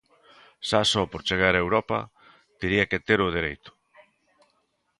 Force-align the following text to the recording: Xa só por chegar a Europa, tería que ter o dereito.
Xa 0.67 0.81
só 0.91 1.01
por 1.11 1.21
chegar 1.27 1.53
a 1.55 1.63
Europa, 1.65 1.97
tería 2.59 2.89
que 2.89 2.99
ter 3.07 3.19
o 3.27 3.33
dereito. 3.37 3.71